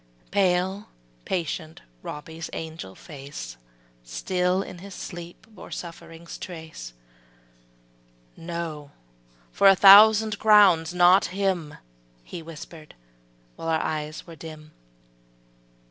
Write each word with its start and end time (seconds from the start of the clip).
Pale, 0.31 0.87
patient 1.25 1.83
Robbie's 2.01 2.49
angel 2.53 2.95
face 2.95 3.55
Still 4.03 4.63
in 4.63 4.79
his 4.79 4.95
sleep 4.95 5.45
bore 5.47 5.69
suffering's 5.69 6.39
trace; 6.39 6.93
``No, 8.35 8.89
for 9.51 9.67
a 9.67 9.75
thousand 9.75 10.39
crowns, 10.39 10.91
not 10.91 11.25
him,'' 11.25 11.77
He 12.23 12.41
whispered, 12.41 12.95
while 13.55 13.67
our 13.67 13.79
eyes 13.79 14.25
were 14.25 14.35
dim. 14.35 14.71